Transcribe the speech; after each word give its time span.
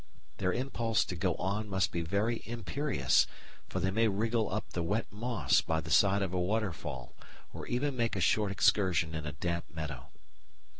Their 0.39 0.51
impulse 0.51 1.05
to 1.05 1.15
go 1.15 1.35
on 1.35 1.69
must 1.69 1.91
be 1.91 2.01
very 2.01 2.41
imperious, 2.47 3.27
for 3.69 3.79
they 3.79 3.91
may 3.91 4.07
wriggle 4.07 4.51
up 4.51 4.67
the 4.71 4.81
wet 4.81 5.05
moss 5.11 5.61
by 5.61 5.79
the 5.79 5.91
side 5.91 6.23
of 6.23 6.33
a 6.33 6.39
waterfall 6.41 7.13
or 7.53 7.67
even 7.67 7.95
make 7.97 8.15
a 8.15 8.19
short 8.19 8.51
excursion 8.51 9.13
in 9.13 9.27
a 9.27 9.31
damp 9.33 9.65
meadow. 9.69 10.07